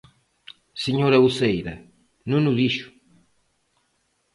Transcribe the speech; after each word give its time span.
Señora 0.85 1.23
Uceira, 1.27 1.75
non 2.31 2.41
o 2.51 2.53
dixo. 2.59 2.87